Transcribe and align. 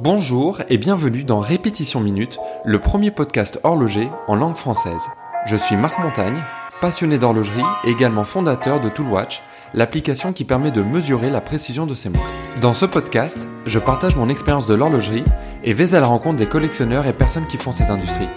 Bonjour 0.00 0.62
et 0.68 0.78
bienvenue 0.78 1.24
dans 1.24 1.40
Répétition 1.40 1.98
Minute, 1.98 2.38
le 2.64 2.78
premier 2.78 3.10
podcast 3.10 3.58
horloger 3.64 4.08
en 4.28 4.36
langue 4.36 4.54
française. 4.54 5.02
Je 5.44 5.56
suis 5.56 5.74
Marc 5.74 5.98
Montagne, 5.98 6.40
passionné 6.80 7.18
d'horlogerie 7.18 7.64
et 7.84 7.90
également 7.90 8.22
fondateur 8.22 8.80
de 8.80 8.90
Toolwatch, 8.90 9.42
l'application 9.74 10.32
qui 10.32 10.44
permet 10.44 10.70
de 10.70 10.82
mesurer 10.82 11.30
la 11.30 11.40
précision 11.40 11.84
de 11.84 11.96
ses 11.96 12.10
montres. 12.10 12.24
Dans 12.60 12.74
ce 12.74 12.86
podcast, 12.86 13.38
je 13.66 13.80
partage 13.80 14.14
mon 14.14 14.28
expérience 14.28 14.68
de 14.68 14.74
l'horlogerie 14.74 15.24
et 15.64 15.72
vais 15.72 15.96
à 15.96 16.00
la 16.00 16.06
rencontre 16.06 16.36
des 16.36 16.46
collectionneurs 16.46 17.08
et 17.08 17.12
personnes 17.12 17.48
qui 17.48 17.56
font 17.56 17.72
cette 17.72 17.90
industrie. 17.90 18.28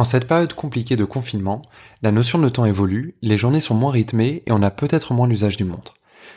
En 0.00 0.04
cette 0.04 0.26
période 0.26 0.54
compliquée 0.54 0.96
de 0.96 1.04
confinement, 1.04 1.60
la 2.00 2.10
notion 2.10 2.38
de 2.38 2.48
temps 2.48 2.64
évolue, 2.64 3.16
les 3.20 3.36
journées 3.36 3.60
sont 3.60 3.74
moins 3.74 3.90
rythmées 3.90 4.42
et 4.46 4.50
on 4.50 4.62
a 4.62 4.70
peut-être 4.70 5.12
moins 5.12 5.28
l'usage 5.28 5.58
du 5.58 5.64
montre. 5.64 5.92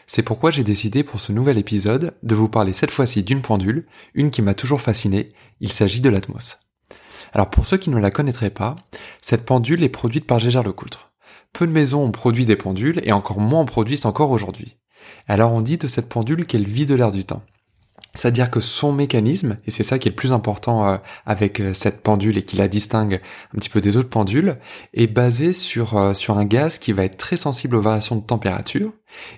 C'est 0.06 0.22
pourquoi 0.22 0.52
j'ai 0.52 0.66
décidé 0.66 1.02
pour 1.02 1.22
ce 1.22 1.32
nouvel 1.32 1.58
épisode 1.58 2.14
de 2.24 2.36
vous 2.36 2.50
parler 2.50 2.74
cette 2.74 2.92
fois-ci 2.92 3.24
d'une 3.24 3.42
pendule, 3.42 3.86
une 4.16 4.32
qui 4.32 4.42
m'a 4.42 4.54
toujours 4.54 4.82
fasciné, 4.82 5.32
il 5.62 5.72
s'agit 5.72 6.02
de 6.02 6.10
l'Atmos. 6.10 6.60
Alors 7.32 7.50
pour 7.50 7.66
ceux 7.66 7.78
qui 7.78 7.90
ne 7.90 8.00
la 8.00 8.12
connaîtraient 8.12 8.50
pas, 8.50 8.76
cette 9.22 9.46
pendule 9.46 9.82
est 9.82 9.88
produite 9.88 10.28
par 10.28 10.40
Gégère 10.40 10.64
Lecoultre. 10.64 11.14
Peu 11.54 11.66
de 11.66 11.72
maisons 11.72 12.04
ont 12.04 12.12
produit 12.12 12.44
des 12.44 12.58
pendules 12.58 13.00
et 13.06 13.14
encore 13.14 13.40
moins 13.40 13.62
en 13.62 13.66
produisent 13.66 14.06
encore 14.06 14.32
aujourd'hui. 14.32 14.76
Alors 15.30 15.54
on 15.54 15.62
dit 15.62 15.78
de 15.78 15.88
cette 15.88 16.10
pendule 16.10 16.48
qu'elle 16.48 16.68
vit 16.68 16.86
de 16.86 16.96
l'air 16.96 17.14
du 17.14 17.24
temps. 17.24 17.44
C'est-à-dire 18.16 18.52
que 18.52 18.60
son 18.60 18.92
mécanisme, 18.92 19.58
et 19.66 19.72
c'est 19.72 19.82
ça 19.82 19.98
qui 19.98 20.08
est 20.08 20.12
le 20.12 20.16
plus 20.16 20.34
important 20.34 20.88
euh, 20.88 20.98
avec 21.26 21.60
euh, 21.60 21.74
cette 21.74 22.04
pendule 22.04 22.38
et 22.38 22.44
qui 22.44 22.58
la 22.58 22.68
distingue 22.68 23.20
un 23.56 23.58
petit 23.58 23.70
peu 23.70 23.82
des 23.82 23.98
autres 23.98 24.10
pendules, 24.10 24.58
est 24.94 25.08
basé 25.08 25.52
sur, 25.52 25.98
euh, 25.98 26.14
sur 26.14 26.38
un 26.38 26.46
gaz 26.46 26.78
qui 26.78 26.94
va 26.94 27.06
être 27.06 27.18
très 27.18 27.38
sensible 27.38 27.76
aux 27.76 27.82
variations 27.82 28.16
de 28.16 28.22
température. 28.22 28.94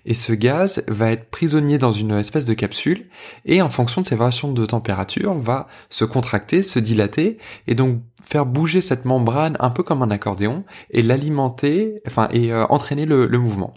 Et 0.05 0.13
ce 0.13 0.33
gaz 0.33 0.83
va 0.87 1.11
être 1.11 1.29
prisonnier 1.29 1.77
dans 1.77 1.91
une 1.91 2.11
espèce 2.11 2.45
de 2.45 2.53
capsule 2.53 3.07
et 3.45 3.61
en 3.61 3.69
fonction 3.69 4.01
de 4.01 4.07
ces 4.07 4.15
variations 4.15 4.51
de 4.51 4.65
température 4.65 5.33
va 5.33 5.67
se 5.89 6.05
contracter, 6.05 6.61
se 6.61 6.79
dilater 6.79 7.37
et 7.67 7.75
donc 7.75 8.01
faire 8.21 8.45
bouger 8.45 8.81
cette 8.81 9.05
membrane 9.05 9.57
un 9.59 9.69
peu 9.69 9.83
comme 9.83 10.01
un 10.01 10.11
accordéon 10.11 10.63
et 10.89 11.01
l'alimenter, 11.01 12.01
enfin 12.07 12.27
et 12.31 12.53
entraîner 12.53 13.05
le, 13.05 13.27
le 13.27 13.37
mouvement. 13.37 13.73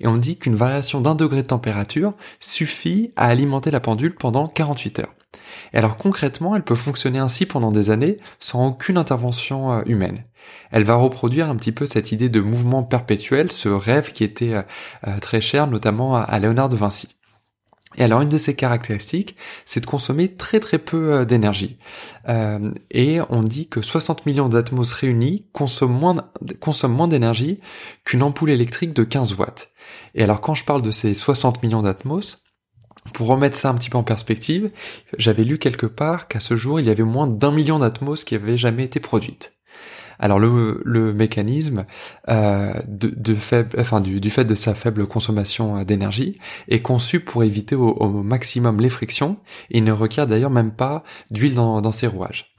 Et 0.00 0.06
on 0.06 0.16
dit 0.16 0.38
qu'une 0.38 0.56
variation 0.56 1.00
d'un 1.00 1.14
degré 1.14 1.42
de 1.42 1.46
température 1.48 2.14
suffit 2.40 3.12
à 3.16 3.26
alimenter 3.26 3.70
la 3.70 3.80
pendule 3.80 4.14
pendant 4.14 4.48
48 4.48 5.00
heures. 5.00 5.14
Et 5.72 5.78
alors 5.78 5.96
concrètement, 5.96 6.56
elle 6.56 6.64
peut 6.64 6.74
fonctionner 6.74 7.18
ainsi 7.18 7.46
pendant 7.46 7.70
des 7.70 7.90
années 7.90 8.18
sans 8.38 8.68
aucune 8.68 8.96
intervention 8.96 9.72
euh, 9.72 9.82
humaine. 9.86 10.24
Elle 10.70 10.84
va 10.84 10.96
reproduire 10.96 11.48
un 11.48 11.56
petit 11.56 11.72
peu 11.72 11.86
cette 11.86 12.12
idée 12.12 12.28
de 12.28 12.40
mouvement 12.40 12.82
perpétuel, 12.82 13.52
ce 13.52 13.68
rêve 13.68 14.12
qui 14.12 14.24
était 14.24 14.54
euh, 14.54 14.62
euh, 15.06 15.18
très 15.18 15.40
cher 15.40 15.66
notamment 15.66 16.16
à 16.16 16.38
Léonard 16.38 16.68
de 16.68 16.76
Vinci. 16.76 17.08
Et 17.96 18.04
alors 18.04 18.20
une 18.20 18.28
de 18.28 18.38
ses 18.38 18.54
caractéristiques, 18.54 19.36
c'est 19.64 19.80
de 19.80 19.86
consommer 19.86 20.36
très 20.36 20.60
très 20.60 20.78
peu 20.78 21.26
d'énergie. 21.26 21.76
et 22.92 23.18
on 23.30 23.42
dit 23.42 23.68
que 23.68 23.82
60 23.82 24.26
millions 24.26 24.48
d'atmos 24.48 24.92
réunis 24.92 25.48
consomment 25.52 25.98
moins, 25.98 26.30
consomment 26.60 26.94
moins 26.94 27.08
d'énergie 27.08 27.58
qu'une 28.04 28.22
ampoule 28.22 28.50
électrique 28.50 28.92
de 28.92 29.02
15 29.02 29.34
watts. 29.34 29.72
Et 30.14 30.22
alors 30.22 30.40
quand 30.40 30.54
je 30.54 30.64
parle 30.64 30.82
de 30.82 30.92
ces 30.92 31.14
60 31.14 31.64
millions 31.64 31.82
d'atmos, 31.82 32.44
pour 33.14 33.28
remettre 33.28 33.56
ça 33.56 33.70
un 33.70 33.74
petit 33.74 33.90
peu 33.90 33.98
en 33.98 34.02
perspective, 34.02 34.70
j'avais 35.18 35.44
lu 35.44 35.58
quelque 35.58 35.86
part 35.86 36.28
qu'à 36.28 36.40
ce 36.40 36.56
jour, 36.56 36.80
il 36.80 36.86
y 36.86 36.90
avait 36.90 37.02
moins 37.02 37.26
d'un 37.26 37.52
million 37.52 37.78
d'atmos 37.78 38.24
qui 38.24 38.34
avaient 38.34 38.58
jamais 38.58 38.84
été 38.84 39.00
produites. 39.00 39.54
Alors 40.20 40.38
le, 40.38 40.82
le 40.84 41.14
mécanisme 41.14 41.86
euh, 42.28 42.74
de, 42.86 43.34
faible, 43.34 43.80
enfin 43.80 44.02
du, 44.02 44.20
du, 44.20 44.28
fait 44.28 44.44
de 44.44 44.54
sa 44.54 44.74
faible 44.74 45.06
consommation 45.06 45.82
d'énergie 45.82 46.38
est 46.68 46.80
conçu 46.80 47.20
pour 47.20 47.42
éviter 47.42 47.74
au, 47.74 48.08
maximum 48.22 48.82
les 48.82 48.90
frictions 48.90 49.38
et 49.70 49.78
il 49.78 49.84
ne 49.84 49.92
requiert 49.92 50.26
d'ailleurs 50.26 50.50
même 50.50 50.72
pas 50.72 51.04
d'huile 51.30 51.54
dans 51.54 51.92
ses 51.92 52.06
rouages. 52.06 52.49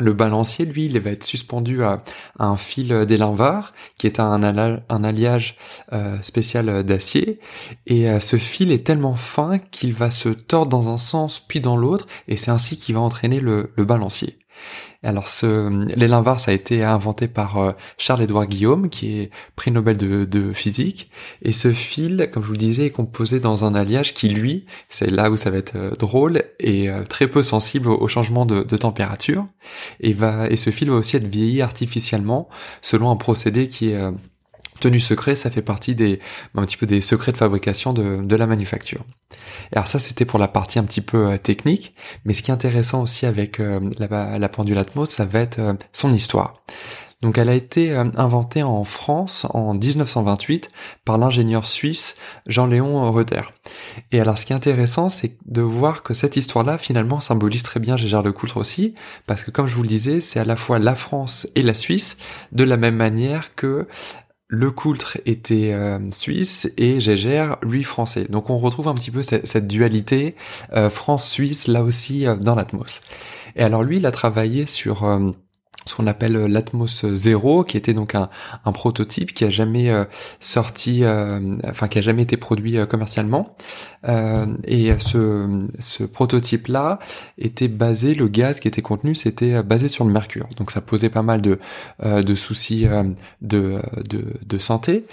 Le 0.00 0.12
balancier, 0.12 0.64
lui, 0.64 0.86
il 0.86 0.98
va 1.00 1.10
être 1.10 1.24
suspendu 1.24 1.82
à, 1.82 2.02
un 2.38 2.56
fil 2.56 3.04
d'élinvar, 3.06 3.72
qui 3.96 4.06
est 4.06 4.20
un, 4.20 4.42
alliage 4.42 5.56
euh, 5.92 6.20
spécial 6.22 6.84
d'acier. 6.84 7.40
Et 7.86 8.08
euh, 8.08 8.20
ce 8.20 8.36
fil 8.36 8.70
est 8.70 8.86
tellement 8.86 9.16
fin 9.16 9.58
qu'il 9.58 9.94
va 9.94 10.10
se 10.10 10.28
tordre 10.28 10.70
dans 10.70 10.88
un 10.88 10.98
sens 10.98 11.40
puis 11.40 11.60
dans 11.60 11.76
l'autre, 11.76 12.06
et 12.28 12.36
c'est 12.36 12.50
ainsi 12.50 12.76
qu'il 12.76 12.94
va 12.94 13.00
entraîner 13.00 13.40
le 13.40 13.70
balancier. 13.76 14.37
Alors, 15.04 15.28
ce, 15.28 15.94
l'élinvar, 15.94 16.40
ça 16.40 16.50
a 16.50 16.54
été 16.54 16.82
inventé 16.82 17.28
par 17.28 17.58
euh, 17.58 17.72
Charles-Édouard 17.98 18.46
Guillaume, 18.46 18.88
qui 18.90 19.20
est 19.20 19.30
prix 19.54 19.70
Nobel 19.70 19.96
de, 19.96 20.52
physique. 20.52 21.10
Et 21.42 21.52
ce 21.52 21.72
fil, 21.72 22.28
comme 22.32 22.42
je 22.42 22.48
vous 22.48 22.54
le 22.54 22.58
disais, 22.58 22.86
est 22.86 22.90
composé 22.90 23.38
dans 23.38 23.64
un 23.64 23.74
alliage 23.76 24.12
qui, 24.12 24.28
lui, 24.28 24.66
c'est 24.88 25.10
là 25.10 25.30
où 25.30 25.36
ça 25.36 25.50
va 25.50 25.58
être 25.58 25.76
euh, 25.76 25.90
drôle, 25.92 26.42
est 26.58 26.88
euh, 26.88 27.04
très 27.04 27.28
peu 27.28 27.44
sensible 27.44 27.88
au, 27.88 28.08
changement 28.08 28.44
de, 28.44 28.62
de, 28.62 28.76
température. 28.76 29.46
Et, 30.00 30.12
va, 30.12 30.48
et 30.50 30.56
ce 30.56 30.70
fil 30.70 30.90
va 30.90 30.96
aussi 30.96 31.16
être 31.16 31.28
vieilli 31.28 31.62
artificiellement 31.62 32.48
selon 32.82 33.10
un 33.10 33.16
procédé 33.16 33.68
qui 33.68 33.90
est 33.90 33.98
Tenue 34.80 35.00
secret, 35.00 35.34
ça 35.34 35.50
fait 35.50 35.62
partie 35.62 35.94
des 35.94 36.20
un 36.54 36.64
petit 36.64 36.76
peu 36.76 36.86
des 36.86 37.00
secrets 37.00 37.32
de 37.32 37.36
fabrication 37.36 37.92
de, 37.92 38.22
de 38.22 38.36
la 38.36 38.46
manufacture. 38.46 39.04
Et 39.72 39.76
alors 39.76 39.86
ça, 39.86 39.98
c'était 39.98 40.24
pour 40.24 40.38
la 40.38 40.48
partie 40.48 40.78
un 40.78 40.84
petit 40.84 41.00
peu 41.00 41.32
euh, 41.32 41.38
technique, 41.38 41.94
mais 42.24 42.34
ce 42.34 42.42
qui 42.42 42.50
est 42.50 42.54
intéressant 42.54 43.02
aussi 43.02 43.26
avec 43.26 43.60
euh, 43.60 43.80
la, 43.98 44.48
pendule 44.48 44.78
Atmos, 44.78 45.10
ça 45.10 45.24
va 45.24 45.40
être 45.40 45.58
euh, 45.58 45.74
son 45.92 46.12
histoire. 46.12 46.54
Donc 47.20 47.36
elle 47.36 47.48
a 47.48 47.54
été 47.54 47.96
inventée 47.96 48.62
en 48.62 48.84
France 48.84 49.44
en 49.50 49.74
1928 49.74 50.70
par 51.04 51.18
l'ingénieur 51.18 51.66
suisse 51.66 52.14
Jean-Léon 52.46 53.10
Reuter. 53.10 53.40
Et 54.12 54.20
alors 54.20 54.38
ce 54.38 54.46
qui 54.46 54.52
est 54.52 54.56
intéressant, 54.56 55.08
c'est 55.08 55.36
de 55.44 55.60
voir 55.60 56.04
que 56.04 56.14
cette 56.14 56.36
histoire-là 56.36 56.78
finalement 56.78 57.18
symbolise 57.18 57.64
très 57.64 57.80
bien 57.80 57.96
Gégère 57.96 58.22
Lecoultre 58.22 58.56
aussi, 58.56 58.94
parce 59.26 59.42
que 59.42 59.50
comme 59.50 59.66
je 59.66 59.74
vous 59.74 59.82
le 59.82 59.88
disais, 59.88 60.20
c'est 60.20 60.38
à 60.38 60.44
la 60.44 60.54
fois 60.54 60.78
la 60.78 60.94
France 60.94 61.48
et 61.56 61.62
la 61.62 61.74
Suisse, 61.74 62.18
de 62.52 62.62
la 62.62 62.76
même 62.76 62.94
manière 62.94 63.56
que 63.56 63.88
le 64.48 64.70
Coultre 64.70 65.18
était 65.26 65.74
euh, 65.74 65.98
suisse 66.10 66.72
et 66.78 67.00
Gégère, 67.00 67.58
lui, 67.62 67.84
français. 67.84 68.24
Donc 68.30 68.48
on 68.48 68.58
retrouve 68.58 68.88
un 68.88 68.94
petit 68.94 69.10
peu 69.10 69.22
cette, 69.22 69.66
dualité 69.66 70.34
euh, 70.72 70.88
France-Suisse, 70.88 71.68
là 71.68 71.82
aussi, 71.82 72.26
euh, 72.26 72.34
dans 72.34 72.54
l'Atmos. 72.54 73.02
Et 73.56 73.62
alors 73.62 73.82
lui, 73.82 73.98
il 73.98 74.06
a 74.06 74.10
travaillé 74.10 74.66
sur 74.66 75.04
ce 75.88 75.94
qu'on 75.94 76.06
appelle 76.06 76.36
euh, 76.36 76.48
l'Atmos 76.48 77.06
0, 77.06 77.64
qui 77.64 77.76
était 77.76 77.94
donc 77.94 78.14
un, 78.14 78.28
prototype 78.72 79.32
qui 79.32 79.44
a 79.44 79.50
jamais 79.50 79.90
euh, 79.90 80.04
sorti, 80.40 81.00
euh, 81.02 81.56
enfin 81.64 81.88
qui 81.88 81.98
a 81.98 82.02
jamais 82.02 82.22
été 82.22 82.36
produit 82.36 82.76
commercialement. 82.88 83.56
et 84.64 84.92
ce, 84.98 86.04
prototype-là 86.04 86.98
était 87.38 87.68
basé, 87.68 88.14
le 88.14 88.28
gaz 88.28 88.60
qui 88.60 88.68
était 88.68 88.82
contenu, 88.82 89.14
c'était 89.14 89.62
basé 89.62 89.88
sur 89.88 90.04
le 90.04 90.12
mercure. 90.12 90.48
Donc 90.56 90.70
ça 90.70 90.80
posait 90.80 91.08
pas 91.08 91.22
mal 91.22 91.40
de, 91.40 91.58
soucis 92.34 92.86
de, 93.40 93.80
de, 94.08 94.24
de, 94.46 94.58
santé 94.58 95.06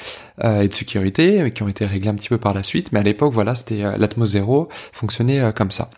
et 0.43 0.67
de 0.67 0.73
sécurité, 0.73 1.51
qui 1.51 1.63
ont 1.63 1.67
été 1.67 1.85
réglés 1.85 2.09
un 2.09 2.15
petit 2.15 2.29
peu 2.29 2.37
par 2.37 2.53
la 2.53 2.63
suite. 2.63 2.91
Mais 2.91 2.99
à 2.99 3.03
l'époque, 3.03 3.33
voilà, 3.33 3.55
c'était 3.55 3.97
l'Atmos 3.97 4.27
0 4.27 4.69
fonctionnait 4.91 5.53
comme 5.53 5.71
ça. 5.71 5.89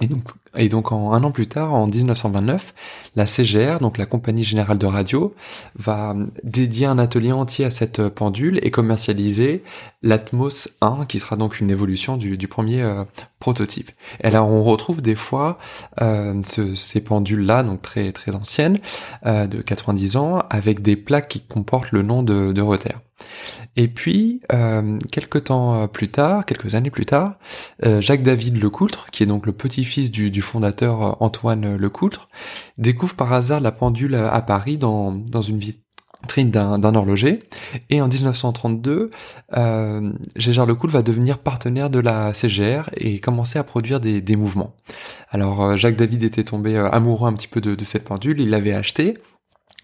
Et 0.00 0.08
donc, 0.08 0.24
et 0.56 0.68
donc 0.68 0.92
un 0.92 0.96
an 0.96 1.30
plus 1.30 1.46
tard, 1.46 1.74
en 1.74 1.86
1929, 1.86 2.74
la 3.14 3.26
CGR, 3.26 3.78
donc 3.80 3.98
la 3.98 4.06
Compagnie 4.06 4.44
Générale 4.44 4.78
de 4.78 4.86
Radio, 4.86 5.34
va 5.76 6.14
dédier 6.42 6.86
un 6.86 6.98
atelier 6.98 7.32
entier 7.32 7.64
à 7.64 7.70
cette 7.70 8.08
pendule 8.08 8.58
et 8.62 8.70
commercialiser 8.70 9.62
l'Atmos 10.02 10.68
1, 10.80 11.06
qui 11.06 11.18
sera 11.18 11.36
donc 11.36 11.60
une 11.60 11.70
évolution 11.70 12.16
du, 12.16 12.36
du 12.36 12.48
premier 12.48 12.82
euh, 12.82 13.04
prototype. 13.38 13.90
Et 14.22 14.26
alors 14.26 14.48
on 14.48 14.62
retrouve 14.62 15.02
des 15.02 15.16
fois 15.16 15.58
euh, 16.00 16.40
ce, 16.44 16.74
ces 16.74 17.02
pendules-là, 17.02 17.62
donc 17.62 17.82
très 17.82 18.12
très 18.12 18.34
anciennes, 18.34 18.78
euh, 19.26 19.46
de 19.46 19.60
90 19.60 20.16
ans, 20.16 20.42
avec 20.50 20.82
des 20.82 20.96
plaques 20.96 21.28
qui 21.28 21.40
comportent 21.40 21.92
le 21.92 22.02
nom 22.02 22.22
de, 22.22 22.52
de 22.52 22.62
et 23.76 23.88
puis, 23.88 24.40
euh, 24.52 24.98
quelques 25.12 25.44
temps 25.44 25.82
euh, 25.82 25.86
plus 25.86 26.08
tard, 26.08 26.44
quelques 26.46 26.74
années 26.74 26.90
plus 26.90 27.06
tard, 27.06 27.34
euh, 27.84 28.00
Jacques-David 28.00 28.62
Lecoultre, 28.62 29.06
qui 29.10 29.22
est 29.22 29.26
donc 29.26 29.46
le 29.46 29.52
petit-fils 29.52 30.10
du, 30.10 30.42
fondateur 30.46 31.02
euh, 31.02 31.12
Antoine 31.20 31.76
Lecoultre, 31.76 32.28
découvre 32.78 33.14
par 33.14 33.32
hasard 33.32 33.60
la 33.60 33.72
pendule 33.72 34.14
à 34.14 34.40
Paris 34.42 34.78
dans, 34.78 35.12
dans 35.12 35.42
une 35.42 35.58
vitrine 35.58 36.50
d'un 36.50 36.94
horloger. 36.94 37.42
Et 37.90 38.00
en 38.00 38.08
1932, 38.08 39.10
euh, 39.56 40.12
Lecoultre 40.36 40.94
va 40.94 41.02
devenir 41.02 41.38
partenaire 41.38 41.90
de 41.90 41.98
la 41.98 42.32
CGR 42.32 42.88
et 42.96 43.20
commencer 43.20 43.58
à 43.58 43.64
produire 43.64 44.00
des, 44.00 44.36
mouvements. 44.36 44.74
Alors 45.30 45.76
Jacques 45.76 45.96
David 45.96 46.22
était 46.22 46.44
tombé 46.44 46.76
amoureux 46.76 47.28
un 47.28 47.32
petit 47.32 47.48
peu 47.48 47.60
de 47.60 47.84
cette 47.84 48.04
pendule, 48.04 48.40
il 48.40 48.50
l'avait 48.50 48.74
achetée 48.74 49.18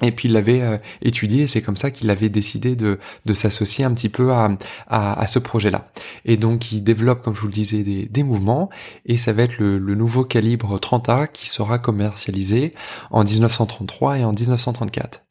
et 0.03 0.11
puis 0.11 0.29
il 0.29 0.33
l'avait 0.33 0.63
euh, 0.63 0.79
étudié 1.01 1.43
et 1.43 1.47
c'est 1.47 1.63
comme 1.63 1.77
ça 1.77 1.91
qu'il 1.91 2.11
avait 2.11 2.29
décidé 2.29 2.77
de, 2.77 2.99
s'associer 3.33 3.85
un 3.85 3.93
petit 3.93 4.09
peu 4.09 4.33
à 4.33 5.27
ce 5.27 5.39
projet-là. 5.39 5.91
Et 6.25 6.37
donc 6.37 6.73
il 6.73 6.83
développe, 6.83 7.23
comme 7.23 7.35
je 7.35 7.41
vous 7.41 7.47
le 7.47 7.53
disais, 7.53 7.83
des, 7.83 8.07
des 8.07 8.23
mouvements 8.23 8.69
et 9.07 9.17
ça 9.17 9.33
va 9.33 9.45
être 9.45 9.59
le, 9.59 9.79
le, 9.79 9.95
nouveau 9.95 10.25
calibre 10.25 10.79
30A 10.79 11.29
qui 11.33 11.49
sera 11.49 11.79
commercialisé 11.79 12.75
en 13.11 13.25
1933 13.25 14.19
et 14.19 14.25
en 14.25 14.33
1934. 14.33 15.23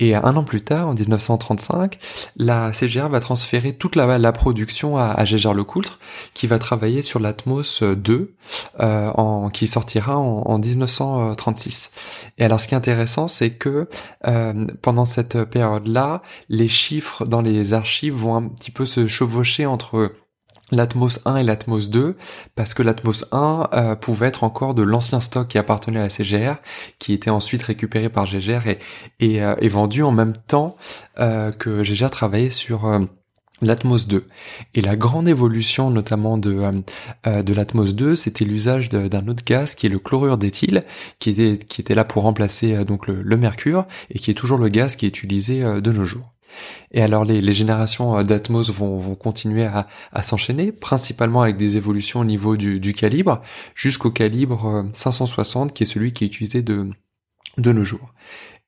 Et 0.00 0.14
un 0.14 0.34
an 0.34 0.42
plus 0.42 0.62
tard, 0.62 0.88
en 0.88 0.94
1935, 0.94 1.98
la 2.36 2.72
CGR 2.72 3.08
va 3.10 3.20
transférer 3.20 3.74
toute 3.74 3.96
la, 3.96 4.32
production 4.32 4.96
à, 4.96 5.10
à 5.10 5.24
Gégère 5.26 5.52
Lecoultre, 5.52 5.98
qui 6.32 6.46
va 6.46 6.58
travailler 6.58 7.02
sur 7.02 7.20
l'Atmos 7.20 7.82
2, 7.82 8.34
euh, 8.80 9.10
en, 9.10 9.50
qui 9.50 9.66
sortira 9.66 10.16
en, 10.16 10.42
en, 10.46 10.58
1936. 10.58 11.90
Et 12.38 12.44
alors, 12.44 12.60
ce 12.60 12.66
qui 12.66 12.74
est 12.74 12.78
intéressant, 12.78 13.28
c'est 13.28 13.50
que 13.50 13.88
euh, 14.26 14.66
pendant 14.80 15.04
cette 15.04 15.44
période-là, 15.44 16.22
les 16.48 16.68
chiffres 16.68 17.26
dans 17.26 17.42
les 17.42 17.74
archives 17.74 18.14
vont 18.14 18.36
un 18.36 18.48
petit 18.48 18.70
peu 18.70 18.86
se 18.86 19.06
chevaucher 19.06 19.66
entre 19.66 20.14
l'Atmos 20.70 21.20
1 21.24 21.36
et 21.36 21.42
l'Atmos 21.42 21.90
2 21.90 22.16
parce 22.54 22.74
que 22.74 22.82
l'Atmos 22.82 23.24
1 23.32 23.68
euh, 23.72 23.96
pouvait 23.96 24.26
être 24.26 24.44
encore 24.44 24.74
de 24.74 24.82
l'ancien 24.82 25.20
stock 25.20 25.48
qui 25.48 25.58
appartenait 25.58 26.00
à 26.00 26.04
la 26.04 26.10
CGR 26.10 26.56
qui 26.98 27.12
était 27.12 27.30
ensuite 27.30 27.62
récupéré 27.62 28.08
par 28.08 28.26
GGR 28.26 28.66
et, 28.66 28.78
et, 29.20 29.42
euh, 29.42 29.54
vendu 29.70 30.02
en 30.02 30.10
même 30.10 30.34
temps 30.46 30.76
euh, 31.18 31.52
que 31.52 31.84
GGR 31.84 32.10
travaillait 32.10 32.50
sur 32.50 33.00
l'Atmos 33.62 34.08
2. 34.08 34.26
Et 34.74 34.80
la 34.80 34.96
grande 34.96 35.28
évolution 35.28 35.90
notamment 35.90 36.38
de, 36.38 36.62
de 37.24 37.54
l'Atmos 37.54 37.94
2, 37.94 38.16
c'était 38.16 38.44
l'usage 38.44 38.88
d'un 38.88 39.28
autre 39.28 39.44
gaz 39.44 39.74
qui 39.74 39.86
est 39.86 39.90
le 39.90 39.98
chlorure 39.98 40.38
d'éthyle, 40.38 40.82
qui 41.18 41.30
était, 41.30 41.58
qui 41.64 41.80
était 41.80 41.94
là 41.94 42.04
pour 42.04 42.24
remplacer 42.24 42.84
donc 42.84 43.06
le 43.06 43.36
mercure 43.36 43.86
et 44.10 44.18
qui 44.18 44.30
est 44.30 44.34
toujours 44.34 44.58
le 44.58 44.68
gaz 44.68 44.96
qui 44.96 45.06
est 45.06 45.08
utilisé 45.08 45.62
de 45.62 45.92
nos 45.92 46.04
jours. 46.04 46.32
Et 46.92 47.02
alors 47.02 47.24
les, 47.24 47.52
générations 47.52 48.18
euh, 48.18 48.22
d'Atmos 48.22 48.70
vont, 48.70 49.14
continuer 49.14 49.64
à, 49.64 50.22
s'enchaîner, 50.22 50.72
principalement 50.72 51.42
avec 51.42 51.56
des 51.56 51.76
évolutions 51.76 52.20
au 52.20 52.24
niveau 52.24 52.56
du, 52.56 52.92
calibre, 52.92 53.40
jusqu'au 53.74 54.10
calibre 54.10 54.84
560 54.92 55.70
euh, 55.70 55.72
qui 55.72 55.82
est 55.82 55.86
celui 55.86 56.12
qui 56.12 56.24
est 56.24 56.26
utilisé 56.26 56.62
de 56.62 56.92
nos 57.58 57.84
jours. 57.84 58.12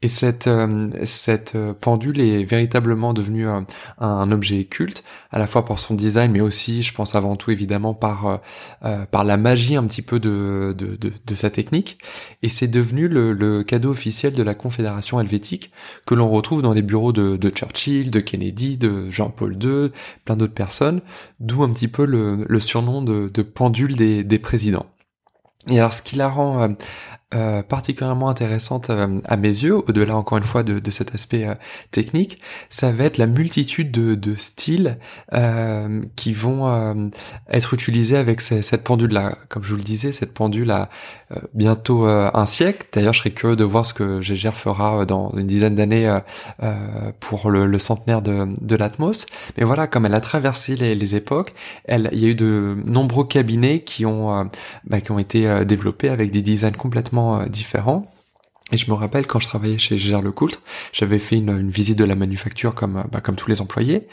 Et 0.03 0.09
cette, 0.09 0.49
euh, 0.49 0.91
cette 1.05 1.55
euh, 1.55 1.73
pendule 1.73 2.21
est 2.21 2.43
véritablement 2.43 3.15
devenue 3.15 3.47
un, 3.49 4.31
objet 4.33 4.65
culte, 4.65 5.05
à 5.31 5.39
la 5.39 5.47
fois 5.47 5.65
par 5.65 5.79
son 5.79 5.95
design, 5.95 6.33
mais 6.33 6.41
aussi, 6.41 6.83
je 6.83 6.93
pense 6.93 7.15
avant 7.15 7.37
tout 7.37 7.53
évidemment 7.53 7.95
par 7.95 8.41
euh, 8.85 9.07
par 9.07 9.25
la 9.25 9.37
magie 9.37 9.77
un 9.77 9.85
petit 9.85 10.03
peu 10.03 10.19
de 10.19 10.75
de, 10.77 10.97
de, 10.97 11.13
de 11.25 11.35
sa 11.37 11.51
technique. 11.51 11.99
Et 12.43 12.49
c'est 12.49 12.67
devenu 12.67 13.07
le, 13.07 13.33
le, 13.33 13.63
cadeau 13.63 13.91
officiel 13.91 14.33
de 14.33 14.43
la 14.43 14.55
Confédération 14.55 15.21
helvétique 15.21 15.71
que 16.05 16.15
l'on 16.15 16.29
retrouve 16.29 16.63
dans 16.63 16.73
les 16.73 16.83
bureaux 16.83 17.13
de, 17.13 17.37
de 17.37 17.51
Churchill, 17.51 18.11
de 18.11 18.21
Kennedy, 18.21 18.79
de 18.79 19.09
Jean-Paul 19.11 19.57
II, 19.63 19.93
plein 20.25 20.37
d'autres 20.37 20.55
personnes, 20.55 21.01
d'où 21.39 21.63
un 21.63 21.71
petit 21.71 21.89
peu 21.89 22.05
le, 22.05 22.45
le 22.49 22.61
surnom 22.61 23.03
de, 23.03 23.31
de 23.33 23.43
pendule 23.43 23.95
des, 23.95 24.25
des 24.25 24.39
présidents. 24.41 24.87
Et 25.69 25.79
alors, 25.79 25.93
ce 25.93 26.03
qui 26.03 26.17
la 26.17 26.29
rend 26.29 26.75
euh, 27.35 27.63
particulièrement 27.63 28.29
intéressante 28.29 28.91
euh, 28.91 29.21
à 29.25 29.37
mes 29.37 29.49
yeux, 29.49 29.77
au-delà 29.77 30.17
encore 30.17 30.37
une 30.37 30.45
fois 30.45 30.63
de, 30.63 30.79
de 30.79 30.91
cet 30.91 31.15
aspect 31.15 31.47
euh, 31.47 31.55
technique, 31.91 32.39
ça 32.69 32.93
va 32.93 33.05
être 33.05 33.17
la 33.17 33.27
multitude 33.27 33.91
de, 33.91 34.15
de 34.15 34.35
styles 34.35 34.99
qui 36.17 36.33
vont 36.33 37.11
être 37.49 37.75
utilisés 37.75 38.17
avec 38.17 38.41
cette 38.41 38.85
pendule-là. 38.85 39.37
Comme 39.49 39.65
je 39.65 39.71
vous 39.71 39.77
le 39.77 39.83
disais, 39.83 40.13
cette 40.13 40.35
pendule 40.35 40.71
a 40.71 40.89
bientôt 41.55 42.05
un 42.05 42.47
siècle. 42.47 42.87
D'ailleurs, 42.93 43.13
je 43.13 43.21
serais 43.21 43.31
curieux 43.31 43.57
de 43.57 43.65
voir 43.65 43.87
ce 43.87 43.95
que 43.95 44.21
GGR 44.21 44.53
fera 44.53 45.07
dans 45.07 45.31
une 45.37 45.47
dizaine 45.47 45.75
d'années 45.75 46.19
pour 47.21 47.51
le, 47.51 47.67
le, 47.67 47.79
centenaire 47.79 48.23
de, 48.23 48.47
de 48.61 48.77
l'Atmos. 48.77 49.27
Mais 49.57 49.65
voilà, 49.65 49.87
comme 49.87 50.07
elle 50.07 50.15
a 50.15 50.21
traversé 50.21 50.77
les, 50.77 50.95
les 50.95 51.15
époques, 51.15 51.55
elle, 51.85 52.11
il 52.13 52.19
y 52.21 52.27
a 52.27 52.29
eu 52.29 52.35
de 52.35 52.77
nombreux 52.87 53.25
cabinets 53.25 53.81
qui 53.81 54.05
ont, 54.05 54.51
bah, 54.85 55.01
qui 55.01 55.11
ont 55.13 55.19
été 55.19 55.65
développés 55.65 56.09
avec 56.09 56.31
des 56.31 56.43
designs 56.43 56.73
complètement 56.73 57.22
euh, 57.23 57.47
différents. 57.47 58.07
Et 58.73 58.79
je 58.79 58.91
me 58.91 58.95
rappelle 58.95 59.27
quand 59.27 59.39
je 59.39 59.49
travaillais 59.49 59.77
chez 59.77 59.99
Gérard 59.99 60.23
Lecoultre, 60.23 60.61
j'avais 60.93 61.19
fait 61.19 61.37
une, 61.37 61.69
visite 61.71 61.99
de 61.99 62.05
la 62.05 62.17
manufacture 62.17 62.75
comme 62.75 62.97
euh, 62.97 63.03
bah, 63.13 63.21
comme 63.21 63.37
tous 63.37 63.51
les 63.51 63.61
employés, 63.61 64.09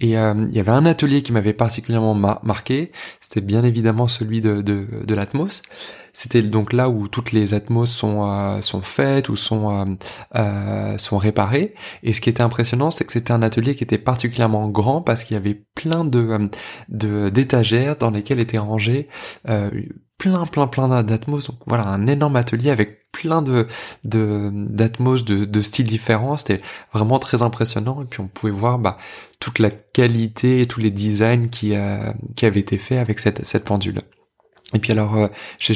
et 0.00 0.18
euh, 0.18 0.34
il 0.48 0.54
y 0.54 0.60
avait 0.60 0.72
un 0.72 0.84
atelier 0.84 1.22
qui 1.22 1.32
m'avait 1.32 1.54
particulièrement 1.54 2.14
marqué. 2.14 2.92
C'était 3.20 3.40
bien 3.40 3.64
évidemment 3.64 4.08
celui 4.08 4.42
de 4.42 4.60
de, 4.60 5.14
l'Atmos. 5.14 5.62
C'était 6.12 6.42
donc 6.42 6.74
là 6.74 6.90
où 6.90 7.08
toutes 7.08 7.32
les 7.32 7.54
Atmos 7.54 7.88
sont 7.90 8.60
sont 8.60 8.82
faites 8.82 9.30
ou 9.30 9.36
sont 9.36 9.96
sont 10.98 11.18
réparées. 11.18 11.74
Et 12.02 12.12
ce 12.12 12.20
qui 12.20 12.28
était 12.28 12.42
impressionnant, 12.42 12.90
c'est 12.90 13.04
que 13.04 13.12
c'était 13.12 13.32
un 13.32 13.42
atelier 13.42 13.74
qui 13.74 13.84
était 13.84 13.98
particulièrement 13.98 14.68
grand 14.68 15.00
parce 15.00 15.24
qu'il 15.24 15.36
y 15.36 15.38
avait 15.38 15.64
plein 15.74 16.04
de 16.04 16.50
de 16.90 17.30
d'étagères 17.30 17.96
dans 17.96 18.10
lesquelles 18.10 18.40
étaient 18.40 18.58
rangés 18.58 19.08
plein 20.22 20.46
plein 20.46 20.68
plein 20.68 21.02
d'atmos. 21.02 21.48
Donc 21.48 21.58
voilà 21.66 21.88
un 21.88 22.06
énorme 22.06 22.36
atelier 22.36 22.70
avec 22.70 23.10
plein 23.10 23.42
de 23.42 23.66
de 24.04 24.50
d'atmos 24.52 25.24
de, 25.24 25.44
de 25.44 25.60
styles 25.62 25.86
différents. 25.86 26.36
C'était 26.36 26.60
vraiment 26.92 27.18
très 27.18 27.42
impressionnant. 27.42 28.02
Et 28.02 28.04
puis 28.04 28.20
on 28.20 28.28
pouvait 28.28 28.52
voir 28.52 28.78
bah 28.78 28.98
toute 29.40 29.58
la 29.58 29.70
qualité 29.70 30.60
et 30.60 30.66
tous 30.66 30.80
les 30.80 30.92
designs 30.92 31.48
qui 31.48 31.74
euh, 31.74 32.12
qui 32.36 32.46
avaient 32.46 32.60
été 32.60 32.78
faits 32.78 32.98
avec 32.98 33.18
cette 33.18 33.44
cette 33.44 33.64
pendule 33.64 34.00
et 34.74 34.78
puis 34.78 34.92
alors, 34.92 35.16
euh, 35.16 35.28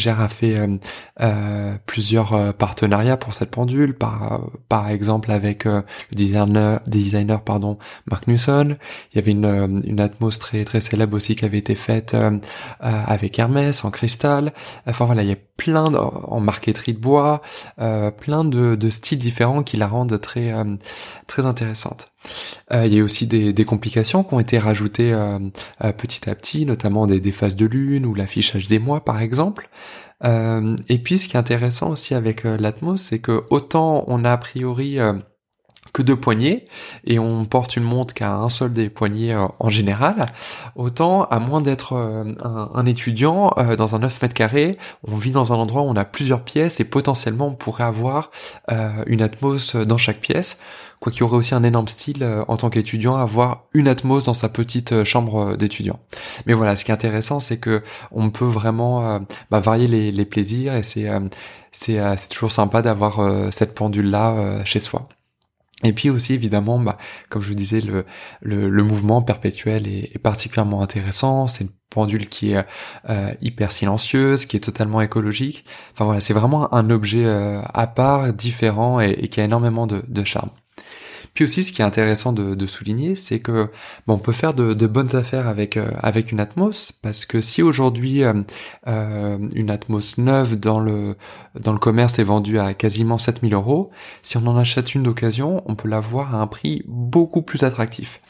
a 0.06 0.28
fait 0.28 0.56
euh, 0.56 0.76
euh, 1.20 1.74
plusieurs 1.86 2.32
euh, 2.32 2.52
partenariats 2.52 3.16
pour 3.16 3.34
cette 3.34 3.50
pendule, 3.50 3.94
par 3.94 4.40
par 4.68 4.88
exemple 4.88 5.30
avec 5.30 5.64
le 5.64 5.82
designer 6.12 6.80
designer 6.86 7.42
pardon 7.42 7.78
Mark 8.10 8.26
Newson. 8.26 8.76
Il 9.12 9.16
y 9.16 9.18
avait 9.18 9.32
une 9.32 9.82
une 9.84 10.00
atmos 10.00 10.38
très 10.38 10.64
très 10.64 10.80
célèbre 10.80 11.16
aussi 11.16 11.36
qui 11.36 11.44
avait 11.44 11.58
été 11.58 11.74
faite 11.74 12.16
avec 12.80 13.38
Hermès 13.38 13.84
en 13.84 13.90
cristal. 13.90 14.52
Enfin 14.86 15.04
voilà, 15.04 15.22
il 15.22 15.28
y 15.28 15.32
a 15.32 15.36
plein 15.56 15.90
de, 15.90 15.98
en 15.98 16.40
marqueterie 16.40 16.94
de 16.94 16.98
bois, 16.98 17.42
plein 17.76 18.44
de, 18.44 18.74
de 18.74 18.90
styles 18.90 19.18
différents 19.18 19.62
qui 19.62 19.76
la 19.76 19.86
rendent 19.86 20.20
très 20.20 20.52
très 21.26 21.46
intéressante. 21.46 22.12
Euh, 22.72 22.86
il 22.86 22.94
y 22.94 23.00
a 23.00 23.04
aussi 23.04 23.26
des, 23.26 23.64
complications 23.64 24.22
qui 24.22 24.34
ont 24.34 24.40
été 24.40 24.58
rajoutées 24.58 25.12
euh, 25.12 25.38
euh, 25.84 25.92
petit 25.92 26.28
à 26.30 26.34
petit, 26.34 26.66
notamment 26.66 27.06
des, 27.06 27.20
des, 27.20 27.32
phases 27.32 27.56
de 27.56 27.66
lune 27.66 28.06
ou 28.06 28.14
l'affichage 28.14 28.68
des 28.68 28.78
mois 28.78 29.04
par 29.04 29.20
exemple. 29.20 29.68
et 30.24 30.98
puis 31.02 31.18
ce 31.18 31.28
qui 31.28 31.36
est 31.36 31.38
intéressant 31.38 31.90
aussi 31.90 32.14
avec 32.14 32.44
l'Atmos, 32.44 32.96
c'est 32.96 33.18
que 33.18 33.44
autant 33.50 34.04
on 34.06 34.24
a 34.24 34.32
a 34.32 34.38
priori 34.38 34.98
que 35.92 36.02
deux 36.02 36.16
poignets 36.16 36.66
et 37.04 37.18
on 37.18 37.44
porte 37.44 37.76
une 37.76 37.84
montre 37.84 38.14
qui 38.14 38.24
a 38.24 38.34
un 38.34 38.48
seul 38.48 38.72
des 38.72 38.88
poignets 38.88 39.34
en 39.58 39.70
général, 39.70 40.26
autant 40.74 41.24
à 41.24 41.38
moins 41.38 41.60
d'être 41.60 41.94
un, 41.94 42.34
un, 42.74 42.86
étudiant 42.86 43.50
dans 43.76 43.94
un 43.94 44.00
9 44.00 44.22
mètres 44.22 44.34
carrés, 44.34 44.78
on 45.06 45.16
vit 45.16 45.32
dans 45.32 45.52
un 45.52 45.56
endroit 45.56 45.82
où 45.82 45.86
on 45.86 45.96
a 45.96 46.04
plusieurs 46.04 46.42
pièces 46.42 46.80
et 46.80 46.84
potentiellement 46.84 47.48
on 47.48 47.54
pourrait 47.54 47.84
avoir 47.84 48.30
une 49.06 49.22
Atmos 49.22 49.76
dans 49.76 49.98
chaque 49.98 50.20
pièce 50.20 50.58
quoi 51.00 51.12
qu'il 51.12 51.20
y 51.20 51.24
aurait 51.24 51.36
aussi 51.36 51.54
un 51.54 51.62
énorme 51.62 51.88
style 51.88 52.22
euh, 52.22 52.44
en 52.48 52.56
tant 52.56 52.70
qu'étudiant 52.70 53.16
à 53.16 53.22
avoir 53.22 53.64
une 53.74 53.88
atmos 53.88 54.24
dans 54.24 54.34
sa 54.34 54.48
petite 54.48 54.92
euh, 54.92 55.04
chambre 55.04 55.52
euh, 55.52 55.56
d'étudiant. 55.56 55.98
Mais 56.46 56.54
voilà, 56.54 56.76
ce 56.76 56.84
qui 56.84 56.90
est 56.90 56.94
intéressant, 56.94 57.40
c'est 57.40 57.58
que 57.58 57.82
on 58.12 58.30
peut 58.30 58.44
vraiment 58.44 59.20
bah, 59.50 59.60
varier 59.60 59.86
les, 59.86 60.12
les, 60.12 60.24
plaisirs 60.24 60.74
et 60.74 60.82
c'est 60.82 61.08
c'est 61.72 62.28
toujours 62.30 62.52
sympa 62.52 62.82
d'avoir 62.82 63.20
cette 63.52 63.74
pendule 63.74 64.10
là 64.10 64.64
chez 64.64 64.80
soi. 64.80 65.08
Et 65.84 65.92
puis 65.92 66.08
aussi 66.10 66.32
évidemment, 66.32 66.78
bah, 66.78 66.96
comme 67.28 67.42
je 67.42 67.48
vous 67.48 67.54
disais, 67.54 67.80
le, 67.80 68.82
mouvement 68.82 69.22
perpétuel 69.22 69.86
est, 69.86 70.18
particulièrement 70.18 70.82
intéressant. 70.82 71.48
C'est 71.48 71.64
une 71.64 71.70
pendule 71.90 72.28
qui 72.28 72.52
est 72.52 72.64
hyper 73.42 73.72
silencieuse, 73.72 74.46
qui 74.46 74.56
est 74.56 74.60
totalement 74.60 75.02
écologique. 75.02 75.64
Enfin 75.92 76.06
voilà, 76.06 76.20
c'est 76.20 76.32
vraiment 76.32 76.72
un 76.74 76.88
objet 76.90 77.26
à 77.26 77.86
part, 77.86 78.32
différent 78.32 79.00
et, 79.00 79.10
et 79.10 79.28
qui 79.28 79.40
a 79.40 79.44
énormément 79.44 79.86
de, 79.86 80.02
de 80.08 80.24
charme. 80.24 80.50
Puis 81.36 81.44
aussi, 81.44 81.62
ce 81.62 81.70
qui 81.70 81.82
est 81.82 81.84
intéressant 81.84 82.32
de, 82.32 82.66
souligner, 82.66 83.14
c'est 83.14 83.40
que 83.40 83.68
bon, 84.06 84.14
on 84.14 84.18
peut 84.18 84.32
faire 84.32 84.54
de, 84.54 84.86
bonnes 84.86 85.14
affaires 85.14 85.48
avec 85.48 85.76
euh, 85.76 85.90
avec 85.98 86.32
une 86.32 86.40
Atmos, 86.40 86.92
parce 87.02 87.26
que 87.26 87.42
si 87.42 87.62
aujourd'hui 87.62 88.24
euh, 88.24 88.32
euh, 88.86 89.36
une 89.54 89.68
Atmos 89.68 90.16
neuve 90.16 90.56
dans 90.56 90.80
le 90.80 91.14
dans 91.60 91.74
le 91.74 91.78
commerce 91.78 92.18
est 92.18 92.24
vendue 92.24 92.58
à 92.58 92.72
quasiment 92.72 93.18
7000 93.18 93.52
euros, 93.52 93.90
si 94.22 94.38
on 94.38 94.46
en 94.46 94.56
achète 94.56 94.94
une 94.94 95.02
d'occasion, 95.02 95.62
on 95.66 95.74
peut 95.74 95.88
l'avoir 95.88 96.34
à 96.34 96.38
un 96.38 96.46
prix 96.46 96.82
beaucoup 96.88 97.42
plus 97.42 97.64
attractif. 97.64 98.22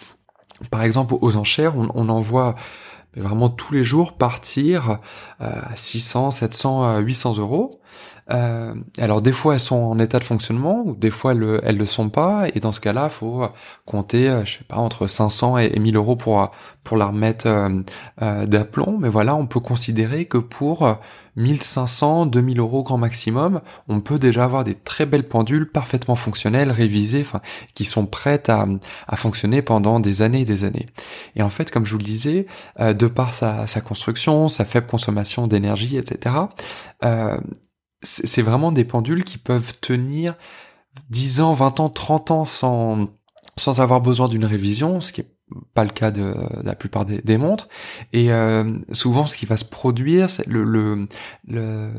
Par 0.72 0.82
exemple, 0.82 1.14
aux 1.20 1.36
enchères, 1.36 1.76
on, 1.76 1.88
on 1.94 2.08
en 2.08 2.20
voit 2.20 2.56
vraiment 3.14 3.48
tous 3.48 3.72
les 3.72 3.84
jours 3.84 4.14
partir 4.14 4.98
à 5.38 5.76
600, 5.76 6.32
700, 6.32 6.98
800 6.98 7.38
euros. 7.38 7.70
Euh, 8.30 8.74
alors 8.98 9.22
des 9.22 9.30
fois 9.30 9.54
elles 9.54 9.60
sont 9.60 9.76
en 9.76 9.98
état 10.00 10.18
de 10.18 10.24
fonctionnement 10.24 10.82
ou 10.84 10.96
des 10.96 11.10
fois 11.10 11.32
elles, 11.32 11.76
le, 11.76 11.86
sont 11.86 12.08
pas. 12.08 12.46
Et 12.54 12.60
dans 12.60 12.72
ce 12.72 12.80
cas-là 12.80 13.08
faut 13.08 13.48
compter 13.84 14.28
euh, 14.28 14.44
je 14.44 14.58
sais 14.58 14.64
pas 14.64 14.76
entre 14.76 15.06
500 15.06 15.58
et 15.58 15.78
1000 15.78 15.96
euros 15.96 16.16
pour 16.16 16.50
pour 16.82 16.96
la 16.96 17.06
remettre 17.06 17.46
euh, 17.46 17.68
euh, 18.22 18.46
d'aplomb. 18.46 18.98
Mais 18.98 19.08
voilà 19.08 19.36
on 19.36 19.46
peut 19.46 19.60
considérer 19.60 20.24
que 20.24 20.38
pour 20.38 20.98
1500 21.36 22.26
2000 22.26 22.58
euros 22.58 22.82
grand 22.82 22.98
maximum 22.98 23.60
on 23.88 24.00
peut 24.00 24.18
déjà 24.18 24.44
avoir 24.44 24.64
des 24.64 24.74
très 24.74 25.06
belles 25.06 25.28
pendules 25.28 25.70
parfaitement 25.70 26.16
fonctionnelles 26.16 26.70
révisées 26.70 27.20
enfin 27.20 27.40
qui 27.74 27.84
sont 27.84 28.06
prêtes 28.06 28.48
à, 28.48 28.66
à 29.06 29.16
fonctionner 29.16 29.62
pendant 29.62 30.00
des 30.00 30.22
années 30.22 30.40
et 30.40 30.44
des 30.44 30.64
années. 30.64 30.86
Et 31.36 31.42
en 31.42 31.50
fait 31.50 31.70
comme 31.70 31.86
je 31.86 31.92
vous 31.92 31.98
le 31.98 32.04
disais 32.04 32.46
de 32.78 33.06
par 33.06 33.32
sa, 33.34 33.66
sa 33.66 33.80
construction 33.80 34.48
sa 34.48 34.64
faible 34.64 34.86
consommation 34.86 35.46
d'énergie 35.46 35.96
etc 35.96 36.34
c'est 38.02 38.42
vraiment 38.42 38.72
des 38.72 38.84
pendules 38.84 39.24
qui 39.24 39.38
peuvent 39.38 39.72
tenir 39.80 40.34
10 41.10 41.40
ans, 41.40 41.52
20 41.52 41.80
ans, 41.80 41.88
30 41.88 42.30
ans 42.30 42.44
sans, 42.44 43.08
sans 43.58 43.80
avoir 43.80 44.00
besoin 44.00 44.28
d'une 44.28 44.44
révision, 44.44 45.00
ce 45.00 45.12
qui 45.12 45.22
est 45.22 45.36
pas 45.74 45.84
le 45.84 45.90
cas 45.90 46.10
de, 46.10 46.34
la 46.62 46.74
plupart 46.74 47.04
des, 47.04 47.38
montres. 47.38 47.68
Et 48.12 48.32
euh, 48.32 48.78
souvent, 48.92 49.26
ce 49.26 49.36
qui 49.36 49.46
va 49.46 49.56
se 49.56 49.64
produire, 49.64 50.28
c'est 50.28 50.46
le, 50.46 50.64
le, 50.64 51.06
le, 51.46 51.92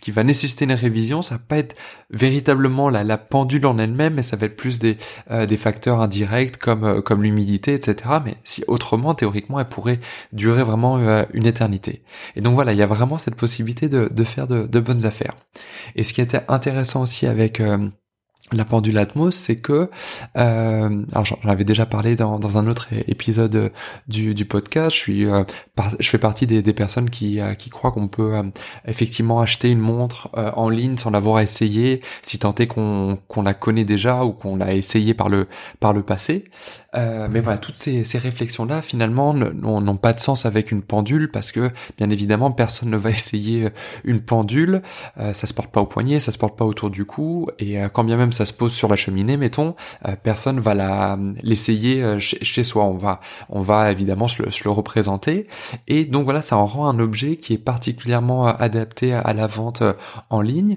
qui 0.00 0.10
va 0.10 0.24
nécessiter 0.24 0.64
une 0.64 0.72
révision, 0.72 1.22
ça 1.22 1.36
va 1.36 1.42
pas 1.46 1.58
être 1.58 1.76
véritablement 2.10 2.88
la, 2.88 3.18
pendule 3.18 3.66
en 3.66 3.78
elle-même, 3.78 4.14
mais 4.14 4.22
ça 4.22 4.36
va 4.36 4.46
être 4.46 4.56
plus 4.56 4.78
des, 4.78 4.96
euh, 5.30 5.46
facteurs 5.56 6.00
indirects 6.00 6.58
comme, 6.58 6.84
euh, 6.84 7.16
l'humidité, 7.16 7.74
etc. 7.74 8.18
Mais 8.24 8.36
si 8.44 8.62
autrement, 8.66 9.14
théoriquement, 9.14 9.60
elle 9.60 9.68
pourrait 9.68 10.00
durer 10.32 10.62
vraiment 10.62 10.98
une 11.32 11.46
éternité. 11.46 12.02
Et 12.36 12.40
donc 12.40 12.54
voilà, 12.54 12.72
il 12.72 12.78
y 12.78 12.82
a 12.82 12.86
vraiment 12.86 13.18
cette 13.18 13.36
possibilité 13.36 13.88
de, 13.88 14.24
faire 14.24 14.46
de 14.46 14.80
bonnes 14.80 15.06
affaires. 15.06 15.34
Et 15.94 16.04
ce 16.04 16.12
qui 16.12 16.20
était 16.20 16.42
intéressant 16.48 17.02
aussi 17.02 17.26
avec 17.26 17.60
la 18.52 18.64
pendule 18.64 18.96
Atmos, 18.98 19.34
c'est 19.34 19.56
que, 19.56 19.90
euh, 20.36 21.02
alors 21.12 21.24
j'en 21.24 21.36
avais 21.48 21.64
déjà 21.64 21.84
parlé 21.84 22.14
dans, 22.14 22.38
dans 22.38 22.58
un 22.58 22.68
autre 22.68 22.86
épisode 23.08 23.72
du, 24.06 24.36
du 24.36 24.44
podcast. 24.44 24.90
Je 24.94 25.00
suis, 25.00 25.26
euh, 25.26 25.42
je 25.98 26.08
fais 26.08 26.18
partie 26.18 26.46
des, 26.46 26.62
des 26.62 26.72
personnes 26.72 27.10
qui, 27.10 27.40
euh, 27.40 27.54
qui 27.54 27.70
croient 27.70 27.90
qu'on 27.90 28.06
peut 28.06 28.36
euh, 28.36 28.42
effectivement 28.86 29.40
acheter 29.40 29.70
une 29.70 29.80
montre 29.80 30.30
en 30.34 30.68
ligne 30.68 30.96
sans 30.96 31.10
l'avoir 31.10 31.40
essayé, 31.40 32.00
si 32.22 32.38
tant 32.38 32.54
est 32.54 32.66
qu'on 32.68 33.18
qu'on 33.26 33.42
la 33.42 33.54
connaît 33.54 33.84
déjà 33.84 34.24
ou 34.24 34.32
qu'on 34.32 34.56
l'a 34.56 34.74
essayé 34.74 35.12
par 35.14 35.28
le 35.28 35.48
par 35.80 35.92
le 35.92 36.02
passé. 36.02 36.44
mais 36.94 37.40
voilà, 37.40 37.58
toutes 37.58 37.74
ces, 37.74 38.04
ces 38.04 38.18
réflexions-là, 38.18 38.80
finalement, 38.80 39.34
n'ont 39.34 39.96
pas 39.96 40.12
de 40.12 40.18
sens 40.18 40.46
avec 40.46 40.72
une 40.72 40.82
pendule 40.82 41.30
parce 41.30 41.52
que, 41.52 41.70
bien 41.98 42.10
évidemment, 42.10 42.50
personne 42.50 42.90
ne 42.90 42.96
va 42.96 43.10
essayer 43.10 43.68
une 44.04 44.20
pendule. 44.20 44.82
ça 45.16 45.46
se 45.46 45.52
porte 45.52 45.70
pas 45.70 45.80
au 45.80 45.86
poignet, 45.86 46.20
ça 46.20 46.32
se 46.32 46.38
porte 46.38 46.56
pas 46.56 46.64
autour 46.64 46.90
du 46.90 47.04
cou, 47.04 47.48
et 47.58 47.76
quand 47.92 48.04
bien 48.04 48.16
même 48.16 48.32
ça 48.36 48.44
se 48.44 48.52
pose 48.52 48.72
sur 48.72 48.88
la 48.88 48.96
cheminée, 48.96 49.36
mettons, 49.36 49.74
euh, 50.06 50.14
personne 50.22 50.60
va 50.60 51.16
l'essayer 51.42 52.02
euh, 52.02 52.18
chez, 52.18 52.64
soi. 52.64 52.84
On 52.84 52.96
va, 52.96 53.20
on 53.48 53.60
va 53.60 53.90
évidemment 53.90 54.28
se 54.28 54.42
le, 54.42 54.70
représenter. 54.70 55.46
Et 55.88 56.04
donc 56.04 56.24
voilà, 56.24 56.42
ça 56.42 56.56
en 56.56 56.66
rend 56.66 56.88
un 56.88 56.98
objet 56.98 57.36
qui 57.36 57.54
est 57.54 57.58
particulièrement 57.58 58.48
euh, 58.48 58.52
adapté 58.58 59.14
à 59.14 59.32
la 59.32 59.46
vente 59.46 59.82
en 60.30 60.40
ligne. 60.40 60.76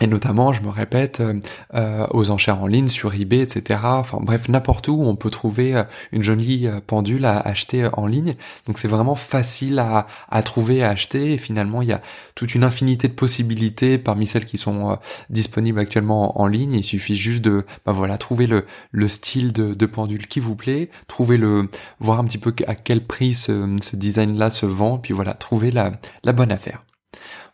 Et 0.00 0.08
notamment, 0.08 0.52
je 0.52 0.60
me 0.60 0.70
répète, 0.70 1.20
euh, 1.20 1.34
euh, 1.74 2.04
aux 2.10 2.30
enchères 2.30 2.60
en 2.60 2.66
ligne, 2.66 2.88
sur 2.88 3.14
eBay, 3.14 3.38
etc. 3.38 3.80
Enfin 3.84 4.18
bref, 4.20 4.48
n'importe 4.48 4.88
où 4.88 5.00
on 5.00 5.14
peut 5.14 5.30
trouver 5.30 5.76
euh, 5.76 5.84
une 6.10 6.22
jolie 6.22 6.68
pendule 6.88 7.24
à 7.24 7.38
acheter 7.38 7.88
en 7.92 8.06
ligne. 8.06 8.34
Donc 8.66 8.76
c'est 8.76 8.88
vraiment 8.88 9.14
facile 9.14 9.78
à, 9.78 10.08
à 10.28 10.42
trouver, 10.42 10.82
à 10.82 10.90
acheter. 10.90 11.34
Et 11.34 11.38
finalement, 11.38 11.80
il 11.80 11.88
y 11.88 11.92
a 11.92 12.02
toute 12.34 12.56
une 12.56 12.64
infinité 12.64 13.06
de 13.06 13.12
possibilités 13.12 13.96
parmi 13.98 14.26
celles 14.26 14.46
qui 14.46 14.58
sont 14.58 14.98
disponibles 15.30 15.78
actuellement 15.78 16.40
en, 16.40 16.48
ligne. 16.48 16.74
Il 16.74 16.84
suffit 16.84 17.16
juste 17.16 17.42
de, 17.42 17.64
bah 17.86 17.92
voilà, 17.92 18.18
trouver 18.18 18.48
le, 18.48 18.66
le 18.90 19.08
style 19.08 19.52
de, 19.52 19.74
de, 19.74 19.86
pendule 19.86 20.26
qui 20.26 20.40
vous 20.40 20.56
plaît, 20.56 20.90
trouver 21.06 21.36
le, 21.36 21.68
voir 22.00 22.18
un 22.18 22.24
petit 22.24 22.38
peu 22.38 22.52
à 22.66 22.74
quel 22.74 23.06
prix 23.06 23.34
ce, 23.34 23.76
ce 23.80 23.94
design-là 23.96 24.50
se 24.50 24.66
vend, 24.66 24.98
puis 24.98 25.14
voilà, 25.14 25.34
trouver 25.34 25.70
la, 25.70 25.92
la 26.24 26.32
bonne 26.32 26.50
affaire. 26.50 26.82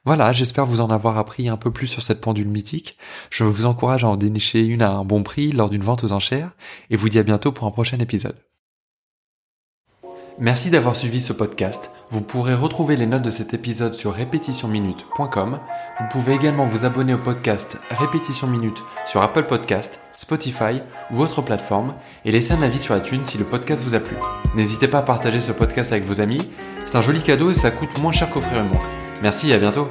Voilà, 0.07 0.33
j'espère 0.33 0.65
vous 0.65 0.81
en 0.81 0.89
avoir 0.89 1.19
appris 1.19 1.49
un 1.49 1.59
peu 1.59 1.71
plus 1.71 1.87
sur 1.87 2.03
cette 2.03 2.23
pendule 2.23 2.49
mythique. 2.49 2.97
Je 3.29 3.45
vous 3.45 3.67
encourage 3.67 4.03
à 4.03 4.09
en 4.09 4.17
dénicher 4.17 4.65
une 4.65 4.81
à 4.81 4.91
un 4.91 5.05
bon 5.05 5.23
prix 5.23 5.53
lors 5.53 5.69
d'une 5.69 5.83
vente 5.83 6.05
aux 6.05 6.13
enchères 6.13 6.53
et 6.89 6.97
vous 6.97 7.11
dis 7.11 7.19
à 7.19 7.23
bientôt 7.23 7.53
pour 7.53 7.67
un 7.67 7.71
prochain 7.71 7.99
épisode. 7.99 8.37
Merci 10.39 10.71
d'avoir 10.71 10.97
suivi 10.97 11.21
ce 11.21 11.35
podcast. 11.35 11.91
Vous 12.09 12.23
pourrez 12.23 12.55
retrouver 12.55 12.97
les 12.97 13.05
notes 13.05 13.21
de 13.21 13.31
cet 13.31 13.53
épisode 13.53 13.95
sur 13.95 14.15
répétitionminute.com. 14.15 15.59
Vous 15.99 16.07
pouvez 16.11 16.33
également 16.33 16.65
vous 16.65 16.87
abonner 16.87 17.13
au 17.13 17.19
podcast 17.19 17.77
Répétition 17.91 18.47
Minute 18.47 18.83
sur 19.05 19.21
Apple 19.21 19.45
Podcast, 19.45 20.01
Spotify 20.17 20.81
ou 21.11 21.21
autre 21.21 21.43
plateforme 21.43 21.95
et 22.25 22.33
laisser 22.33 22.55
un 22.55 22.63
avis 22.63 22.79
sur 22.79 22.97
iTunes 22.97 23.25
si 23.25 23.37
le 23.37 23.45
podcast 23.45 23.83
vous 23.83 23.95
a 23.95 24.01
plu. 24.01 24.17
N'hésitez 24.55 24.89
pas 24.89 24.99
à 24.99 25.03
partager 25.03 25.43
ce 25.43 25.53
podcast 25.53 25.93
avec 25.93 26.05
vos 26.05 26.23
amis. 26.23 26.41
C'est 26.87 26.97
un 26.97 27.03
joli 27.03 27.23
cadeau 27.23 27.51
et 27.51 27.55
ça 27.55 27.71
coûte 27.71 27.99
moins 28.01 28.13
cher 28.13 28.31
qu'offrir 28.31 28.63
une 28.63 28.71
montre. 28.71 28.89
Merci 29.23 29.51
et 29.51 29.55
à 29.55 29.59
bientôt 29.59 29.89